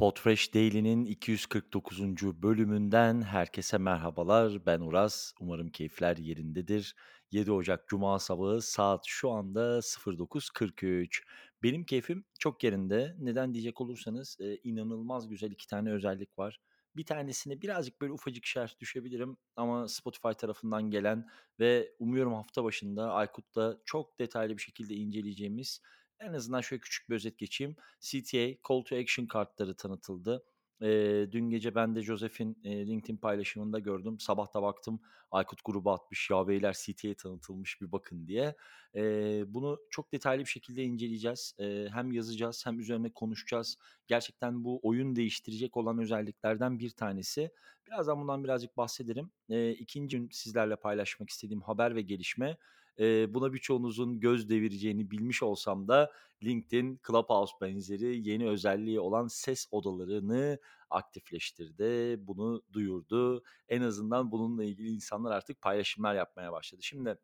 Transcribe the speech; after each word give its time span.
Podfresh 0.00 0.54
Daily'nin 0.54 1.04
249. 1.04 2.00
bölümünden 2.42 3.22
herkese 3.22 3.78
merhabalar. 3.78 4.66
Ben 4.66 4.80
Uraz. 4.80 5.34
Umarım 5.40 5.70
keyifler 5.70 6.16
yerindedir. 6.16 6.94
7 7.30 7.52
Ocak 7.52 7.88
Cuma 7.88 8.18
sabahı 8.18 8.62
saat 8.62 9.02
şu 9.06 9.30
anda 9.30 9.78
09.43. 9.78 11.22
Benim 11.62 11.84
keyfim 11.84 12.24
çok 12.38 12.64
yerinde. 12.64 13.16
Neden 13.18 13.54
diyecek 13.54 13.80
olursanız 13.80 14.36
e, 14.40 14.56
inanılmaz 14.56 15.28
güzel 15.28 15.50
iki 15.50 15.66
tane 15.66 15.92
özellik 15.92 16.38
var. 16.38 16.60
Bir 16.96 17.06
tanesine 17.06 17.62
birazcık 17.62 18.00
böyle 18.00 18.12
ufacık 18.12 18.46
şerh 18.46 18.78
düşebilirim 18.80 19.36
ama 19.56 19.88
Spotify 19.88 20.32
tarafından 20.38 20.90
gelen 20.90 21.28
ve 21.58 21.92
umuyorum 21.98 22.34
hafta 22.34 22.64
başında 22.64 23.12
Aykut'ta 23.12 23.78
çok 23.84 24.18
detaylı 24.18 24.56
bir 24.56 24.62
şekilde 24.62 24.94
inceleyeceğimiz 24.94 25.80
en 26.20 26.32
azından 26.32 26.60
şöyle 26.60 26.80
küçük 26.80 27.10
bir 27.10 27.14
özet 27.14 27.38
geçeyim. 27.38 27.76
CTA, 28.00 28.68
Call 28.68 28.82
to 28.84 28.96
Action 28.96 29.26
kartları 29.26 29.76
tanıtıldı. 29.76 30.44
Eee, 30.80 31.32
dün 31.32 31.50
gece 31.50 31.74
ben 31.74 31.94
de 31.96 32.02
Joseph'in 32.02 32.58
eee, 32.64 32.86
LinkedIn 32.86 33.16
paylaşımında 33.16 33.78
gördüm. 33.78 34.20
Sabah 34.20 34.54
da 34.54 34.62
baktım 34.62 35.00
Aykut 35.30 35.60
grubu 35.64 35.90
atmış 35.92 36.30
ya 36.30 36.48
beyler 36.48 36.76
CTA 36.84 37.14
tanıtılmış 37.14 37.80
bir 37.80 37.92
bakın 37.92 38.26
diye. 38.26 38.54
Eee, 38.94 39.44
bunu 39.46 39.78
çok 39.90 40.12
detaylı 40.12 40.40
bir 40.40 40.48
şekilde 40.48 40.82
inceleyeceğiz. 40.84 41.54
Eee, 41.58 41.88
hem 41.92 42.12
yazacağız 42.12 42.66
hem 42.66 42.78
üzerine 42.80 43.10
konuşacağız. 43.12 43.78
Gerçekten 44.06 44.64
bu 44.64 44.80
oyun 44.82 45.16
değiştirecek 45.16 45.76
olan 45.76 45.98
özelliklerden 45.98 46.78
bir 46.78 46.90
tanesi. 46.90 47.50
Birazdan 47.86 48.20
bundan 48.20 48.44
birazcık 48.44 48.76
bahsederim. 48.76 49.30
Eee, 49.48 49.70
ikinci 49.70 50.16
gün 50.18 50.28
sizlerle 50.32 50.76
paylaşmak 50.76 51.30
istediğim 51.30 51.62
haber 51.62 51.96
ve 51.96 52.02
gelişme 52.02 52.56
Eee, 52.98 53.26
buna 53.30 53.52
birçoğunuzun 53.52 54.20
göz 54.20 54.48
devireceğini 54.48 55.10
bilmiş 55.10 55.42
olsam 55.42 55.88
da 55.88 56.12
LinkedIn 56.44 57.00
Clubhouse 57.06 57.52
benzeri 57.60 58.28
yeni 58.28 58.48
özelliği 58.48 59.00
olan 59.00 59.26
ses 59.26 59.66
odalarını 59.70 60.58
aktifleştirdi. 60.90 62.16
Bunu 62.26 62.62
duyurdu. 62.72 63.42
En 63.68 63.80
azından 63.82 64.32
bununla 64.32 64.64
ilgili 64.64 64.88
insanlar 64.88 65.32
artık 65.32 65.60
paylaşımlar 65.62 66.14
yapmaya 66.14 66.52
başladı. 66.52 66.82
Şimdi 66.82 67.16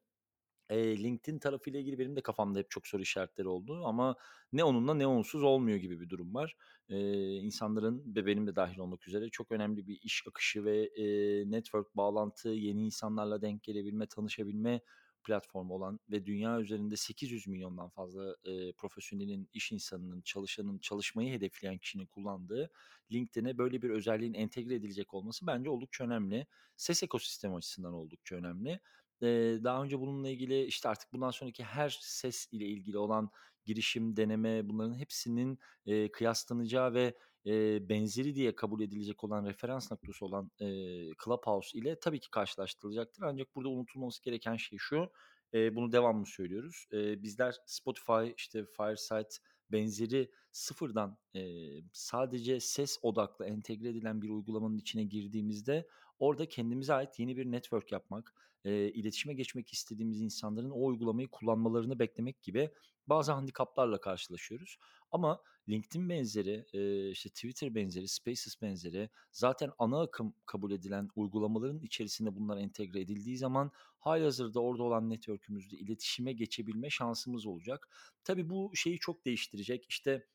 Eee, 0.70 0.98
LinkedIn 1.02 1.38
tarafıyla 1.38 1.80
ilgili 1.80 1.98
benim 1.98 2.16
de 2.16 2.20
kafamda 2.20 2.58
hep 2.58 2.70
çok 2.70 2.86
soru 2.86 3.02
işaretleri 3.02 3.48
oldu 3.48 3.82
ama 3.84 4.16
ne 4.52 4.64
onunla 4.64 4.94
ne 4.94 5.06
onsuz 5.06 5.42
olmuyor 5.42 5.76
gibi 5.78 6.00
bir 6.00 6.08
durum 6.08 6.34
var. 6.34 6.56
Eee, 6.88 7.36
insanların 7.36 8.14
ve 8.16 8.26
benim 8.26 8.46
de 8.46 8.56
dâhil 8.56 8.78
olmak 8.78 9.08
üzere 9.08 9.28
çok 9.30 9.52
önemli 9.52 9.86
bir 9.86 9.98
iş 10.02 10.24
akışı 10.28 10.64
ve, 10.64 10.88
eee, 10.96 11.50
network 11.50 11.96
bağlantı, 11.96 12.48
yeni 12.48 12.84
insanlarla 12.86 13.42
denk 13.42 13.62
gelebilme, 13.62 14.06
tanışabilme 14.06 14.80
platformu 15.26 15.74
olan 15.74 16.00
ve 16.10 16.26
dünya 16.26 16.60
üzerinde 16.60 16.96
800 16.96 17.46
milyondan 17.46 17.88
fazla, 17.88 18.36
eee, 18.44 18.72
profesyonelin, 18.76 19.48
iş 19.52 19.72
insanının, 19.72 20.20
çalışanın, 20.22 20.78
çalışmayı 20.78 21.32
hedefleyen 21.32 21.78
kişinin 21.78 22.06
kullandığı 22.06 22.70
LinkedIn'e 23.12 23.58
böyle 23.58 23.82
bir 23.82 23.90
özelliğin 23.90 24.34
entegre 24.34 24.74
edilecek 24.74 25.14
olması 25.14 25.46
bence 25.46 25.70
oldukça 25.70 26.04
önemli. 26.04 26.46
Ses 26.76 27.02
ekosistemi 27.02 27.54
açısından 27.56 27.92
oldukça 27.92 28.36
önemli. 28.36 28.80
Eee, 29.22 29.64
daha 29.64 29.82
önce 29.84 30.00
bununla 30.00 30.28
ilgili, 30.28 30.64
işte, 30.64 30.88
artık 30.88 31.12
bundan 31.12 31.30
sonraki 31.30 31.64
her 31.64 31.98
ses 32.02 32.48
ile 32.52 32.66
ilgili 32.66 32.98
olan 32.98 33.30
girişim, 33.66 34.16
deneme 34.16 34.68
bunların 34.68 34.94
hepsinin, 34.98 35.58
eee, 35.86 36.12
kıyaslanacağı 36.12 36.94
ve, 36.94 37.14
eee, 37.44 37.78
benzeri 37.88 38.34
diye 38.34 38.56
kabul 38.56 38.80
edilecek 38.80 39.24
olan 39.24 39.46
referans 39.46 39.92
noktası 39.92 40.24
olan, 40.26 40.50
eee, 40.60 41.10
Clubhouse 41.24 41.78
ile 41.78 42.00
tabii 42.00 42.20
ki 42.20 42.30
karşılaştırılacaktır. 42.30 43.22
Ancak 43.22 43.56
burada 43.56 43.68
unutulmaması 43.68 44.22
gereken 44.22 44.56
şey 44.56 44.78
şu, 44.78 45.10
eee, 45.52 45.72
bunu 45.76 45.92
devamlı 45.92 46.26
söylüyoruz. 46.26 46.86
Eee, 46.92 47.18
bizler 47.22 47.56
Spotify, 47.66 48.32
işte, 48.36 48.64
Fireside 48.76 49.28
benzeri 49.72 50.30
sıfırdan, 50.52 51.18
eee, 51.34 51.82
sadece 51.92 52.60
ses 52.60 52.98
odaklı 53.02 53.46
entegre 53.46 53.88
edilen 53.88 54.22
bir 54.22 54.28
uygulamanın 54.28 54.76
içine 54.78 55.04
girdiğimizde 55.04 55.86
orada 56.18 56.48
kendimize 56.48 56.94
ait 56.94 57.18
yeni 57.18 57.36
bir 57.36 57.46
network 57.46 57.92
yapmak, 57.92 58.34
eee, 58.64 58.88
iletişime 58.92 59.34
geçmek 59.34 59.72
istediğimiz 59.72 60.20
insanların 60.20 60.70
o 60.70 60.84
uygulamayı 60.86 61.28
kullanmalarını 61.28 61.98
beklemek 61.98 62.42
gibi 62.42 62.70
bazı 63.08 63.32
handikaplarla 63.32 64.00
karşılaşıyoruz. 64.00 64.76
Ama 65.10 65.42
LinkedIn 65.68 66.08
benzeri, 66.08 66.66
eee, 66.72 67.10
işte 67.10 67.28
Twitter 67.30 67.74
benzeri, 67.74 68.08
Spaces 68.08 68.62
benzeri 68.62 69.10
zaten 69.32 69.70
ana 69.78 70.00
akım 70.02 70.34
kabul 70.46 70.70
edilen 70.72 71.08
uygulamaların 71.16 71.80
içerisine 71.80 72.36
bunlar 72.36 72.56
entegre 72.58 73.00
edildiği 73.00 73.36
zaman 73.38 73.70
hâlihazırda 73.98 74.60
orada 74.60 74.82
olan 74.82 75.10
network'ümüzle 75.10 75.76
iletişime 75.78 76.32
geçebilme 76.32 76.90
şansımız 76.90 77.46
olacak. 77.46 77.88
Tabii 78.24 78.50
bu 78.50 78.70
şeyi 78.74 78.98
çok 78.98 79.24
değiştirecek. 79.24 79.86
İşte, 79.88 80.26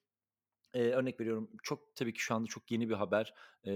Eee, 0.76 0.92
örnek 0.92 1.20
veriyorum, 1.20 1.50
çok 1.64 1.96
tabii 1.96 2.14
ki 2.14 2.20
şu 2.22 2.36
anda 2.36 2.48
çok 2.48 2.72
yeni 2.72 2.90
bir 2.90 2.94
haber. 2.94 3.34
Eee, 3.66 3.74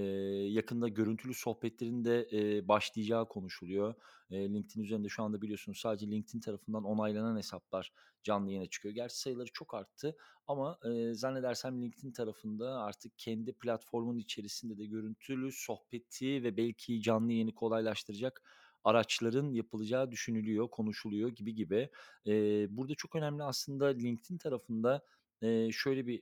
yakında 0.52 0.88
görüntülü 0.88 1.34
sohbetlerin 1.34 2.06
de, 2.06 2.28
eee, 2.32 2.68
başlayacağı 2.68 3.28
konuşuluyor. 3.28 3.94
Eee, 4.30 4.50
LinkedIn 4.54 4.84
üzerinde 4.84 5.10
şu 5.10 5.24
anda 5.24 5.42
biliyorsunuz 5.42 5.80
sadece 5.80 6.08
LinkedIn 6.12 6.40
tarafından 6.40 6.84
onaylanan 6.84 7.38
hesaplar 7.38 7.92
canlı 8.24 8.50
yayına 8.52 8.66
çıkıyor. 8.70 8.96
Gerçi 8.96 9.20
sayıları 9.20 9.48
çok 9.54 9.74
arttı 9.74 10.16
ama, 10.48 10.80
eee, 10.86 11.14
zannedersem 11.14 11.82
LinkedIn 11.82 12.12
tarafında 12.12 12.80
artık 12.82 13.20
kendi 13.20 13.54
platformun 13.54 14.18
içerisinde 14.18 14.78
de 14.78 14.86
görüntülü 14.86 15.52
sohbeti 15.52 16.44
ve 16.44 16.58
belki 16.58 17.02
canlı 17.02 17.32
yayını 17.32 17.54
kolaylaştıracak 17.56 18.44
araçların 18.84 19.54
yapılacağı 19.54 20.12
düşünülüyor, 20.12 20.70
konuşuluyor 20.70 21.30
gibi 21.30 21.56
gibi. 21.56 21.90
Eee, 22.26 22.68
burada 22.70 22.96
çok 22.96 23.16
önemli 23.16 23.44
aslında 23.44 23.86
LinkedIn 23.86 24.38
tarafında, 24.38 25.02
eee, 25.42 25.70
şöyle 25.74 26.08
bir 26.08 26.22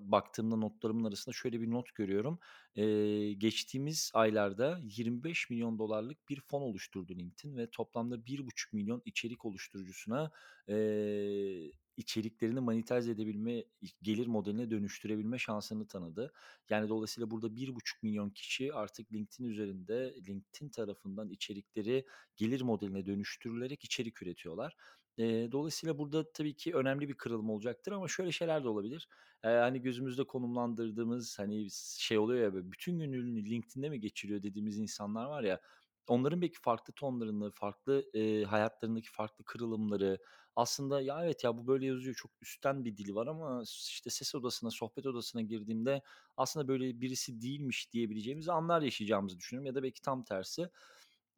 baktığımda 0.00 0.56
notlarımın 0.56 1.04
arasında 1.04 1.32
şöyle 1.34 1.60
bir 1.60 1.70
not 1.70 1.94
görüyorum. 1.94 2.38
Eee, 2.74 3.32
geçtiğimiz 3.32 4.10
aylarda 4.14 4.80
25 4.84 5.50
milyon 5.50 5.78
dolarlık 5.78 6.28
bir 6.28 6.40
fon 6.40 6.62
oluşturdu 6.62 7.14
LinkedIn 7.14 7.56
ve 7.56 7.70
toplamda 7.70 8.26
1,5 8.26 8.72
milyon 8.72 9.02
içerik 9.04 9.44
oluşturucusuna, 9.44 10.30
eee, 10.68 11.72
içeriklerini 11.96 12.60
monetize 12.60 13.10
edebilme, 13.10 13.64
gelir 14.02 14.26
modeline 14.26 14.70
dönüştürebilme 14.70 15.38
şansını 15.38 15.86
tanıdı. 15.88 16.32
Yani 16.70 16.88
dolayısıyla 16.88 17.30
burada 17.30 17.56
1,5 17.56 18.02
milyon 18.02 18.30
kişi 18.30 18.74
artık 18.74 19.12
LinkedIn 19.12 19.44
üzerinde 19.48 20.14
LinkedIn 20.28 20.68
tarafından 20.68 21.30
içerikleri 21.30 22.06
gelir 22.36 22.60
modeline 22.60 23.06
dönüştürülerek 23.06 23.84
içerik 23.84 24.22
üretiyorlar. 24.22 24.76
Eee, 25.18 25.52
dolayısıyla 25.52 25.98
burada 25.98 26.32
tabii 26.32 26.54
ki 26.56 26.74
önemli 26.74 27.08
bir 27.08 27.14
kırılım 27.14 27.50
olacaktır 27.50 27.92
ama 27.92 28.08
şöyle 28.08 28.32
şeyler 28.32 28.64
de 28.64 28.68
olabilir. 28.68 29.08
Eee, 29.44 29.50
hani, 29.50 29.82
gözümüzde 29.82 30.24
konumlandırdığımız, 30.24 31.38
hani, 31.38 31.68
şey 31.98 32.18
oluyor 32.18 32.44
ya, 32.54 32.72
bütün 32.72 32.98
gününü 32.98 33.44
LinkedIn'de 33.50 33.88
mi 33.90 34.00
geçiriyor 34.00 34.42
dediğimiz 34.42 34.78
insanlar 34.78 35.26
var 35.26 35.42
ya, 35.44 35.60
onların 36.08 36.42
belki 36.42 36.60
farklı 36.60 36.92
tonlarını, 36.94 37.50
farklı, 37.50 38.04
eee, 38.14 38.44
hayatlarındaki 38.44 39.10
farklı 39.10 39.44
kırılımları 39.44 40.18
aslında 40.56 41.00
"Ya, 41.00 41.24
evet 41.24 41.44
ya, 41.44 41.58
bu 41.58 41.66
böyle 41.66 41.86
yazıyor, 41.86 42.14
çok 42.14 42.30
üstten 42.42 42.84
bir 42.84 42.96
dili 42.96 43.14
var 43.14 43.26
ama 43.26 43.62
işte 43.64 44.10
ses 44.10 44.34
odasına, 44.34 44.70
sohbet 44.70 45.06
odasına 45.06 45.42
girdiğimde 45.42 46.02
aslında 46.36 46.68
böyle 46.68 47.00
birisi 47.00 47.40
değilmiş." 47.42 47.92
diyebileceğimiz 47.92 48.48
anlar 48.48 48.82
yaşayacağımızı 48.82 49.38
düşünüyorum 49.38 49.66
ya 49.66 49.74
da 49.74 49.82
belki 49.82 50.02
tam 50.02 50.24
tersi. 50.24 50.68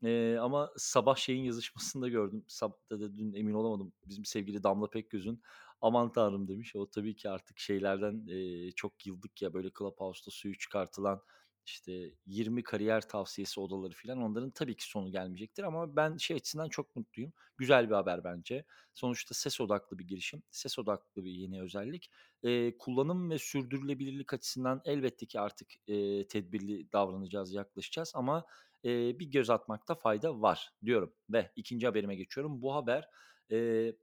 Eee, 0.03 0.36
ama 0.38 0.70
sabah 0.76 1.16
şeyin 1.16 1.44
yazışmasında 1.44 2.09
gördüm. 2.09 2.44
Sabah 2.48 2.76
da 2.91 3.00
da 3.00 3.16
dün 3.16 3.32
emin 3.34 3.54
olamadım. 3.54 3.92
Bizim 4.06 4.25
sevgili 4.25 4.62
Damla 4.62 4.91
Pekgöz'ün 4.91 5.42
"Aman 5.81 6.12
tanrım." 6.12 6.48
demiş. 6.48 6.76
O 6.76 6.91
tabii 6.91 7.16
ki 7.16 7.31
artık 7.31 7.59
şeylerden, 7.59 8.26
eee, 8.26 8.72
çok 8.76 9.06
yıldık 9.06 9.42
ya, 9.42 9.54
böyle 9.54 9.70
Clubhouse'da 9.78 10.31
suyu 10.31 10.58
çıkartılan, 10.58 11.22
işte, 11.66 12.12
20 12.26 12.62
kariyer 12.62 13.08
tavsiyesi 13.08 13.60
odaları 13.60 13.92
filan, 13.94 14.19
onların 14.22 14.50
tabii 14.50 14.76
ki 14.76 14.84
sonu 14.84 15.10
gelmeyecektir 15.12 15.62
ama 15.62 15.97
ben 15.97 16.16
şey 16.16 16.37
açısından 16.37 16.69
çok 16.69 16.97
mutluyum. 16.97 17.32
Güzel 17.56 17.91
bir 17.91 17.94
haber 17.94 18.25
bence. 18.25 18.64
Sonuçta 18.94 19.34
ses 19.34 19.60
odaklı 19.60 19.98
bir 19.98 20.04
girişim, 20.08 20.42
ses 20.50 20.78
odaklı 20.78 21.25
bir 21.25 21.31
yeni 21.31 21.62
özellik. 21.62 22.10
Eee, 22.42 22.76
kullanım 22.78 23.31
ve 23.31 23.38
sürdürülebilirlik 23.38 24.34
açısından 24.34 24.81
elbette 24.84 25.26
ki 25.26 25.40
artık, 25.40 25.69
eee, 25.87 26.26
tedbirli 26.28 26.93
davranacağız, 26.93 27.52
yaklaşacağız 27.55 28.12
ama 28.14 28.44
eee, 28.84 29.16
bir 29.19 29.26
göz 29.26 29.50
atmakta 29.50 29.94
fayda 29.94 30.40
var 30.40 30.70
diyorum 30.84 31.14
ve 31.30 31.50
ikinci 31.56 31.86
haberime 31.86 32.16
geçiyorum. 32.16 32.62
Bu 32.62 32.75
haber, 32.75 33.08
eee, 33.50 33.96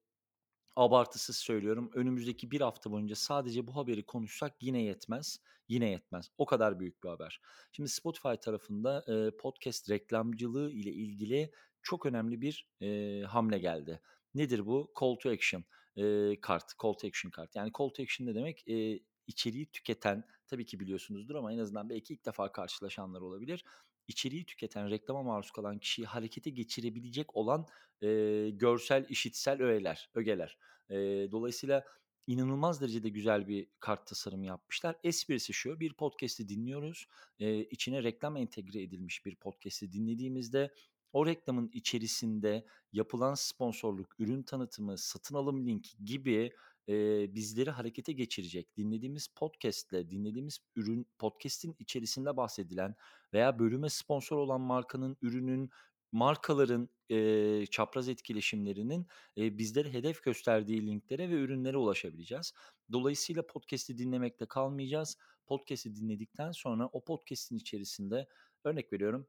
abartısız 0.75 1.37
söylüyorum, 1.37 1.91
önümüzdeki 1.93 2.51
bir 2.51 2.61
hafta 2.61 2.91
boyunca 2.91 3.15
sadece 3.15 3.67
bu 3.67 3.75
haberi 3.75 4.03
konuşsak 4.05 4.53
yine 4.63 4.83
yetmez, 4.83 5.39
yine 5.67 5.89
yetmez. 5.89 6.29
O 6.37 6.45
kadar 6.45 6.79
büyük 6.79 7.03
bir 7.03 7.09
haber. 7.09 7.41
Şimdi 7.71 7.89
Spotify 7.89 8.33
tarafında, 8.41 9.03
eee, 9.07 9.31
podcast 9.37 9.89
reklamcılığı 9.89 10.71
ile 10.71 10.91
ilgili 10.91 11.51
çok 11.81 12.05
önemli 12.05 12.41
bir, 12.41 12.69
eee, 12.79 13.21
hamle 13.23 13.59
geldi. 13.59 14.01
Nedir 14.33 14.65
bu? 14.65 14.91
Call 14.99 15.15
to 15.15 15.29
action, 15.29 15.63
eee, 15.95 16.37
kart, 16.41 16.63
call 16.83 16.93
to 16.93 17.07
action 17.07 17.31
kart. 17.31 17.55
Yani 17.55 17.71
call 17.79 17.89
to 17.89 18.03
action 18.03 18.27
ne 18.27 18.35
demek? 18.35 18.63
Eee, 18.67 18.99
içeriği 19.27 19.65
tüketen, 19.71 20.23
tabii 20.47 20.65
ki 20.65 20.79
biliyorsunuzdur 20.79 21.35
ama 21.35 21.53
en 21.53 21.57
azından 21.57 21.89
belki 21.89 22.13
ilk 22.13 22.25
defa 22.25 22.51
karşılaşanlar 22.51 23.21
olabilir 23.21 23.63
içeriği 24.07 24.45
tüketen, 24.45 24.89
reklama 24.89 25.23
maruz 25.23 25.51
kalan 25.51 25.79
kişiyi 25.79 26.05
harekete 26.05 26.49
geçirebilecek 26.49 27.35
olan, 27.35 27.67
eee, 28.01 28.49
görsel, 28.49 29.05
işitsel 29.09 29.61
öğeler, 29.61 30.09
ögeler. 30.15 30.57
Eee, 30.89 31.31
dolayısıyla 31.31 31.83
inanılmaz 32.27 32.81
derecede 32.81 33.09
güzel 33.09 33.47
bir 33.47 33.67
kart 33.79 34.07
tasarımı 34.07 34.45
yapmışlar. 34.45 34.95
Esprisi 35.03 35.53
şu: 35.53 35.79
Bir 35.79 35.93
podcast'i 35.93 36.49
dinliyoruz. 36.49 37.07
Eee, 37.39 37.59
içine 37.71 38.03
reklam 38.03 38.37
entegre 38.37 38.81
edilmiş 38.81 39.25
bir 39.25 39.35
podcast'i 39.35 39.91
dinlediğimizde 39.91 40.73
o 41.13 41.25
reklamın 41.25 41.69
içerisinde 41.73 42.65
yapılan 42.93 43.33
sponsorluk, 43.33 44.19
ürün 44.19 44.43
tanıtımı, 44.43 44.97
satın 44.97 45.35
alım 45.35 45.67
linki 45.67 46.05
gibi, 46.05 46.53
eee, 46.87 47.29
bizleri 47.35 47.69
harekete 47.71 48.13
geçirecek, 48.13 48.77
dinlediğimiz 48.77 49.27
podcast'le 49.27 49.91
dinlediğimiz 50.09 50.59
ürün 50.75 51.07
podcast'in 51.19 51.75
içerisinde 51.79 52.37
bahsedilen 52.37 52.95
veya 53.33 53.59
bölüme 53.59 53.89
sponsor 53.89 54.37
olan 54.37 54.61
markanın, 54.61 55.17
ürünün, 55.21 55.69
markaların, 56.11 56.89
eee, 57.09 57.65
çapraz 57.71 58.09
etkileşimlerinin, 58.09 59.07
eee, 59.35 59.57
bizlere 59.57 59.93
hedef 59.93 60.23
gösterdiği 60.23 60.87
linklere 60.87 61.29
ve 61.29 61.33
ürünlere 61.33 61.77
ulaşabileceğiz. 61.77 62.53
Dolayısıyla 62.91 63.47
podcast'i 63.47 63.97
dinlemekle 63.97 64.45
kalmayacağız. 64.45 65.17
Podcast'i 65.47 65.95
dinledikten 65.95 66.51
sonra 66.51 66.89
o 66.93 67.03
podcast'in 67.03 67.57
içerisinde 67.57 68.27
örnek 68.63 68.93
veriyorum, 68.93 69.27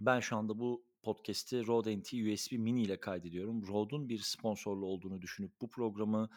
ben 0.00 0.20
şu 0.20 0.36
anda 0.36 0.58
bu 0.58 0.84
podcast'i 1.02 1.66
Rode 1.66 1.98
NT 1.98 2.32
USB 2.32 2.52
Mini 2.58 2.82
ile 2.82 3.00
kaydediyorum. 3.00 3.66
Rode'un 3.66 4.08
bir 4.08 4.18
sponsorlu 4.18 4.86
olduğunu 4.86 5.22
düşünüp 5.22 5.52
bu 5.60 5.70
programı 5.70 6.28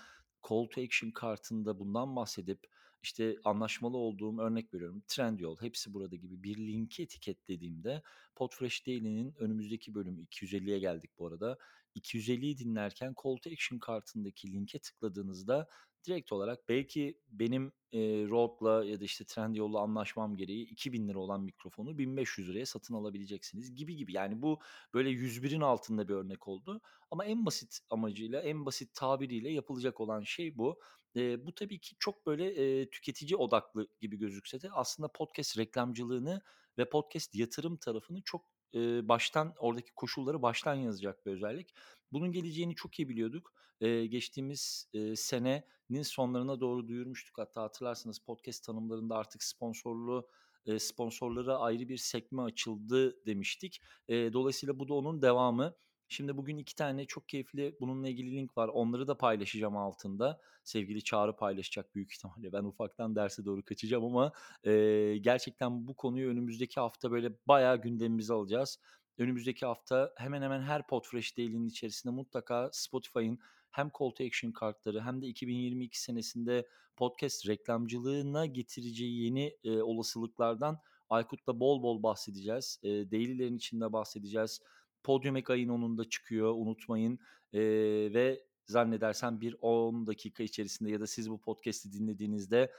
call 0.47 0.69
to 0.69 0.81
action 0.81 1.11
kartında 1.11 1.79
bundan 1.79 2.15
bahsedip, 2.15 2.59
işte, 3.03 3.37
anlaşmalı 3.43 3.97
olduğum, 3.97 4.39
örnek 4.39 4.73
veriyorum, 4.73 5.03
Trendyol, 5.07 5.57
Hepsi 5.61 5.93
Burada 5.93 6.15
gibi 6.15 6.43
bir 6.43 6.57
linki 6.57 7.03
etiketlediğimde 7.03 8.01
Podfresh 8.35 8.87
Daily'nin 8.87 9.33
önümüzdeki 9.39 9.95
bölümü 9.95 10.21
250'ye 10.21 10.79
geldik 10.79 11.11
bu 11.19 11.27
arada. 11.27 11.57
250'yi 11.95 12.57
dinlerken 12.57 13.15
call 13.23 13.35
to 13.37 13.49
action 13.49 13.79
kartındaki 13.79 14.53
linke 14.53 14.79
tıkladığınızda 14.79 15.67
direkt 16.07 16.31
olarak 16.31 16.69
belki 16.69 17.21
benim, 17.27 17.71
eee, 17.91 18.27
Rode'la 18.29 18.85
ya 18.85 18.99
da, 18.99 19.03
işte, 19.05 19.25
Trendyol'la 19.25 19.79
anlaşmam 19.79 20.35
gereği 20.35 20.63
₺2000 20.65 21.15
olan 21.15 21.41
mikrofonu 21.43 21.97
₺1500'ye 21.97 22.65
satın 22.65 22.93
alabileceksiniz 22.93 23.75
gibi 23.75 23.95
gibi. 23.95 24.13
Yani 24.13 24.41
bu 24.41 24.59
böyle 24.93 25.09
101'in 25.09 25.61
altında 25.61 26.07
bir 26.07 26.13
örnek 26.13 26.47
oldu 26.47 26.81
ama 27.11 27.25
en 27.25 27.45
basit 27.45 27.79
amacıyla, 27.89 28.41
en 28.41 28.65
basit 28.65 28.93
tabiriyle 28.93 29.51
yapılacak 29.51 29.99
olan 30.01 30.23
şey 30.23 30.57
bu. 30.57 30.79
Eee, 31.15 31.45
bu 31.45 31.55
tabii 31.55 31.79
ki 31.79 31.95
çok 31.99 32.25
böyle, 32.25 32.55
eee, 32.55 32.89
tüketici 32.89 33.35
odaklı 33.37 33.87
gibi 34.01 34.17
gözükse 34.17 34.61
de 34.61 34.69
aslında 34.71 35.07
podcast 35.11 35.57
reklamcılığını 35.57 36.41
ve 36.77 36.89
podcast 36.89 37.35
yatırım 37.35 37.77
tarafını 37.77 38.21
çok, 38.25 38.45
eee, 38.73 39.01
baştan 39.03 39.53
oradaki 39.59 39.91
koşulları 39.95 40.41
baştan 40.41 40.75
yazacak 40.75 41.25
bir 41.25 41.31
özellik. 41.31 41.73
Bunun 42.11 42.31
geleceğini 42.31 42.75
çok 42.75 42.99
iyi 42.99 43.09
biliyorduk. 43.09 43.53
Eee, 43.81 44.05
geçtiğimiz, 44.07 44.89
eee, 44.93 45.15
senenin 45.15 46.01
sonlarına 46.03 46.59
doğru 46.59 46.87
duyurmuştuk. 46.87 47.37
Hatta 47.37 47.61
hatırlarsanız 47.63 48.19
podcast 48.19 48.63
tanımlarında 48.65 49.15
artık 49.15 49.43
sponsorlu 49.43 50.27
eee, 50.65 50.79
sponsorlara 50.79 51.57
ayrı 51.59 51.89
bir 51.89 51.97
sekme 51.97 52.41
açıldı 52.41 53.25
demiştik. 53.25 53.81
Eee, 54.07 54.33
dolayısıyla 54.33 54.79
bu 54.79 54.87
da 54.87 54.93
onun 54.93 55.21
devamı. 55.21 55.73
Şimdi 56.13 56.37
bugün 56.37 56.57
2 56.57 56.75
tane 56.75 57.05
çok 57.05 57.29
keyifli 57.29 57.75
bununla 57.81 58.09
ilgili 58.09 58.35
link 58.35 58.57
var. 58.57 58.67
Onları 58.67 59.07
da 59.07 59.17
paylaşacağım 59.17 59.77
altında. 59.77 60.39
Sevgili 60.63 61.03
Çağrı 61.03 61.35
paylaşacak 61.35 61.95
büyük 61.95 62.11
ihtimalle. 62.15 62.53
Ben 62.53 62.63
ufaktan 62.63 63.15
derse 63.15 63.45
doğru 63.45 63.63
kaçacağım 63.65 64.03
ama, 64.05 64.31
eee, 64.65 65.17
gerçekten 65.17 65.87
bu 65.87 65.95
konuyu 65.95 66.29
önümüzdeki 66.29 66.79
hafta 66.79 67.11
böyle 67.11 67.31
bayağı 67.47 67.81
gündemimize 67.81 68.33
alacağız. 68.33 68.79
Önümüzdeki 69.17 69.65
hafta 69.65 70.13
hemen 70.17 70.41
hemen 70.41 70.61
her 70.61 70.87
Podfresh 70.87 71.37
Daily'nin 71.37 71.67
içerisinde 71.67 72.13
mutlaka 72.13 72.69
Spotify'ın 72.73 73.39
hem 73.71 73.91
call 73.99 74.09
to 74.09 74.23
action 74.23 74.51
kartları 74.51 75.01
hem 75.01 75.21
de 75.21 75.27
2022 75.27 76.01
senesinde 76.01 76.67
podcast 76.95 77.47
reklamcılığına 77.47 78.45
getireceği 78.45 79.23
yeni, 79.23 79.57
eee, 79.63 79.81
olasılıklardan 79.81 80.79
Aykut'la 81.09 81.59
bol 81.59 81.83
bol 81.83 82.03
bahsedeceğiz. 82.03 82.79
Eee, 82.83 83.11
Daily'lerin 83.11 83.57
içinde 83.57 83.93
bahsedeceğiz. 83.93 84.61
Podium 85.03 85.35
ayın 85.49 85.69
10'unda 85.69 86.09
çıkıyor, 86.09 86.53
unutmayın, 86.55 87.19
eee, 87.53 88.13
ve 88.13 88.43
zannedersem 88.65 89.41
bir 89.41 89.55
10 89.61 90.07
dakika 90.07 90.43
içerisinde 90.43 90.91
ya 90.91 90.99
da 90.99 91.07
siz 91.07 91.29
bu 91.29 91.41
podcast'i 91.41 91.93
dinlediğinizde 91.93 92.71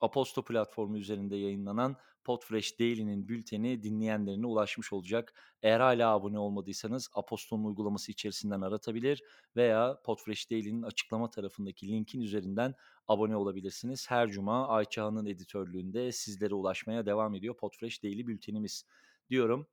Aposto 0.00 0.44
platformu 0.44 0.98
üzerinde 0.98 1.36
yayınlanan 1.36 1.96
Podfresh 2.24 2.80
Daily'nin 2.80 3.28
bülteni 3.28 3.82
dinleyenlerine 3.82 4.46
ulaşmış 4.46 4.92
olacak. 4.92 5.34
Eğer 5.62 5.80
hâlâ 5.80 6.10
abone 6.12 6.38
olmadıysanız 6.38 7.10
Aposto'nun 7.14 7.64
uygulaması 7.64 8.12
içerisinden 8.12 8.60
aratabilir 8.60 9.22
veya 9.56 10.00
Podfresh 10.04 10.50
Daily'nin 10.50 10.82
açıklama 10.82 11.30
tarafındaki 11.30 11.88
linkin 11.88 12.20
üzerinden 12.20 12.74
abone 13.08 13.36
olabilirsiniz. 13.36 14.10
Her 14.10 14.30
cuma 14.30 14.68
Ayça 14.68 15.04
Han'ın 15.04 15.26
editörlüğünde 15.26 16.12
sizlere 16.12 16.54
ulaşmaya 16.54 17.06
devam 17.06 17.34
ediyor 17.34 17.56
Podfresh 17.56 18.02
Daily 18.02 18.26
bültenimiz 18.26 18.86
diyorum 19.30 19.66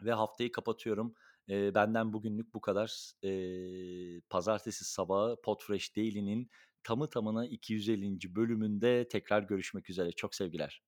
ve 0.00 0.12
haftayı 0.12 0.52
kapatıyorum. 0.52 1.14
Eee, 1.48 1.72
benden 1.74 2.12
bugünlük 2.12 2.54
bu 2.54 2.60
kadar. 2.60 3.12
Eee, 3.22 4.20
pazartesi 4.30 4.84
sabahı 4.84 5.36
Podfresh 5.44 5.96
Daily'nin 5.96 6.50
tamı 6.84 7.10
tamına 7.10 7.46
250'nci 7.46 8.34
bölümünde 8.36 9.08
tekrar 9.08 9.42
görüşmek 9.42 9.90
üzere. 9.90 10.12
Çok 10.12 10.34
sevgiler. 10.34 10.82